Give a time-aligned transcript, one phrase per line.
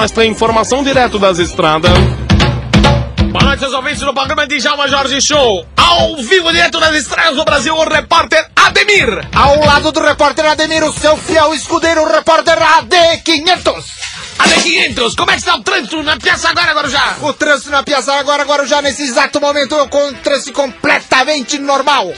[0.00, 1.92] nós tem informação direto das estradas.
[3.30, 5.66] Boa noite, seus ouvintes do programa de Djalma Jorge Show.
[5.76, 9.28] Ao vivo, direto das estradas do Brasil, o repórter Ademir.
[9.34, 13.84] Ao lado do repórter Ademir, o seu fiel escudeiro, o repórter AD500.
[14.38, 17.16] AD500, como é que está o trânsito na Piazza agora, Guarujá?
[17.20, 22.14] O trânsito na Piazza agora, Guarujá, nesse exato momento, encontra-se completamente normal.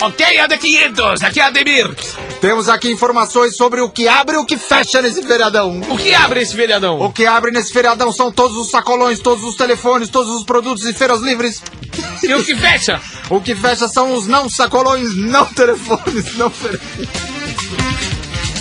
[0.00, 1.94] Ok, AD500, aqui é Ademir.
[2.40, 5.80] Temos aqui informações sobre o que abre e o que fecha nesse feriadão.
[5.88, 7.00] O que abre esse feriadão?
[7.00, 10.84] O que abre nesse feriadão são todos os sacolões, todos os telefones, todos os produtos
[10.86, 11.60] e feiras livres.
[12.22, 13.00] E o que fecha?
[13.30, 16.80] O que fecha são os não sacolões, não telefones, não feiras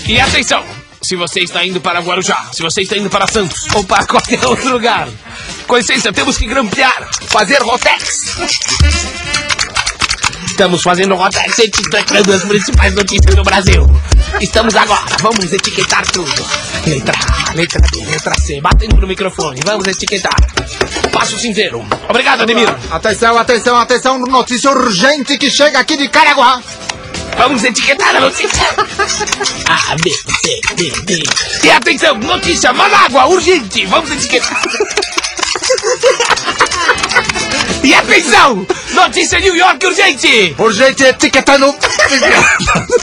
[0.05, 0.61] E atenção,
[1.01, 4.45] se você está indo para Guarujá, se você está indo para Santos ou para qualquer
[4.45, 5.07] outro lugar,
[5.65, 8.35] com licença, temos que grampear, fazer rotex.
[10.57, 13.85] Estamos fazendo rotex e te entregando as principais notícias do Brasil.
[14.41, 16.33] Estamos agora, vamos etiquetar tudo.
[16.87, 20.33] Letra A, letra B, letra C, batendo no microfone, vamos etiquetar.
[21.11, 21.85] Passo cinzeiro.
[22.09, 22.67] Obrigado, Ademir.
[22.89, 26.59] Atenção, atenção, atenção, notícia urgente que chega aqui de Caraguá.
[27.37, 28.63] Vamos etiquetar a notícia.
[29.67, 31.23] A, B, C, D, D.
[31.65, 33.85] E atenção, notícia Manágua, urgente.
[33.85, 34.59] Vamos etiquetar.
[38.17, 40.55] Atenção, notícia New York urgente.
[40.57, 41.67] Urgente etiquetando.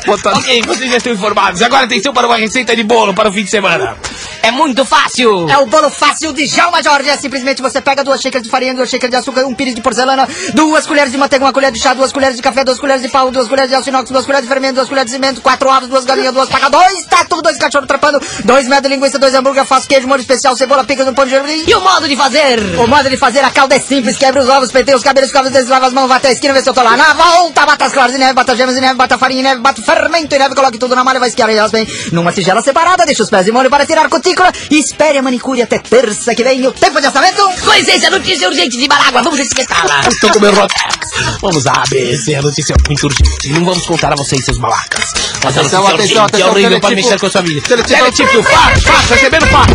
[0.08, 1.62] ok, vocês já estão informados.
[1.62, 3.96] Agora atenção para uma receita de bolo para o fim de semana.
[4.44, 5.48] É muito fácil.
[5.48, 7.08] É o bolo fácil de Djalma Jorge.
[7.08, 9.80] É simplesmente você pega duas xícaras de farinha, duas xícaras de açúcar, um pires de
[9.80, 13.00] porcelana, duas colheres de manteiga, uma colher de chá, duas colheres de café, duas colheres
[13.00, 15.40] de pau, duas colheres de aço inox, duas colheres de fermento, duas colheres de cimento,
[15.40, 19.18] quatro ovos, duas galinhas, duas pacas, dois tatu, dois cachorros trapando, dois metros de linguiça,
[19.18, 21.64] dois hambúrguer, faz queijo, molho especial, cebola, picas no pão de gergelim.
[21.66, 22.60] E o modo de fazer?
[22.78, 25.48] O modo de fazer a calda é simples, quebra os ovos, penteia os cabelos, escova
[25.48, 26.98] os lava as mãos, vai até a esquina, vê se eu tô lá.
[26.98, 29.60] Na volta, bata as claras de neve, bata gemas de neve, bata farinha de neve,
[29.62, 33.06] bata fermento e neve, coloque tudo na malha, vai esquiar elas bem numa tigela separada,
[33.06, 34.33] deixa os pés de molho para tirar cutícula
[34.70, 37.42] e espere a manicure até terça que vem, o tempo de assamento.
[37.64, 40.00] Com licença, notícia urgente de Marágua, vamos etiquetá-la.
[40.08, 41.10] Estou com meu rotex.
[41.40, 43.48] Vamos a ABC, a notícia é muito urgente.
[43.48, 45.12] Não vamos contar a vocês, seus malacas.
[45.42, 47.61] Mas a Atenção, notícia atenção, urgente é atenção, horrível para mexer com a sua vida.
[47.61, 47.98] Teletipo.
[47.98, 49.72] Teletipo, fax, fax, recebendo fax.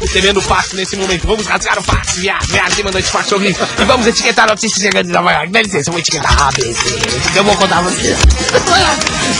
[0.00, 1.26] Recebendo fax nesse momento.
[1.26, 3.66] Vamos rasgar o fax, viado, viado, quem mandou esse fax horrível.
[3.80, 5.50] E vamos etiquetar a notícia chegando de Nova York.
[5.50, 6.98] Dá licença, eu vou etiquetar A, B, C.
[7.34, 8.18] Eu vou contar a vocês.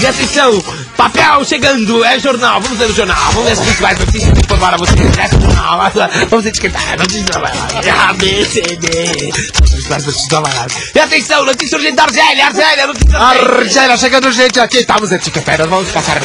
[0.00, 0.62] E atenção,
[0.96, 2.60] papel chegando, é jornal.
[2.60, 3.32] Vamos ler o jornal.
[3.32, 5.18] Vamos ver as principais notícias que informaram vocês.
[5.18, 5.92] É jornal.
[6.30, 7.90] Vamos etiquetar a notícia de Nova York.
[7.90, 9.32] A, B, C, D.
[9.62, 10.74] As principais notícias Nova York.
[10.94, 13.18] E atenção, notícia urgente da Argélia, Argélia, notícia.
[13.18, 16.20] Argélia, chegando gente aqui, estamos etiquetando, vamos passar.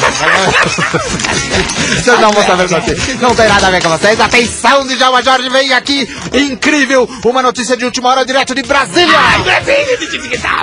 [2.00, 3.16] Vocês não vão saber notícia.
[3.20, 4.20] Não tem nada a ver com vocês.
[4.20, 6.08] Atenção, Djalma Jorge, vem aqui.
[6.32, 9.18] Incrível, uma notícia de última hora direto de Brasília.
[9.18, 9.98] Ai, Brasília.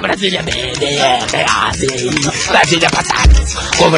[0.01, 2.47] Brasília, B, D, E, F, A, C, I.
[2.47, 2.89] Brasília,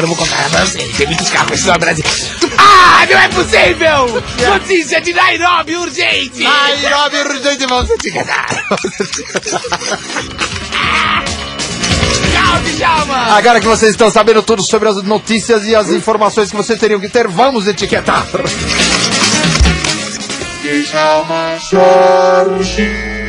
[0.00, 0.96] Como eu não vou contar pra vocês?
[0.96, 2.10] Tem muitos carros só Brasília.
[2.56, 4.22] Ai, não é possível!
[4.50, 6.42] Notícia de Nairobi, urgente!
[6.42, 8.48] Nairobi, urgente, vamos etiquetar.
[12.32, 13.36] Tchau, Djalma!
[13.36, 16.98] Agora que vocês estão sabendo tudo sobre as notícias e as informações que vocês teriam
[16.98, 18.26] que ter, vamos etiquetar.
[20.62, 23.19] Djalma Jorge.